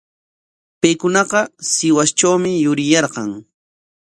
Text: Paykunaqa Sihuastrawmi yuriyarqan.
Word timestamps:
Paykunaqa 0.81 1.41
Sihuastrawmi 1.71 2.51
yuriyarqan. 2.65 3.29